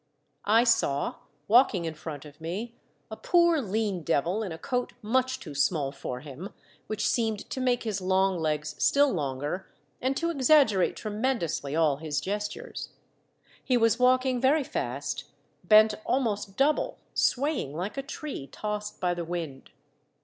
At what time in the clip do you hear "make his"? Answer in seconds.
7.61-8.01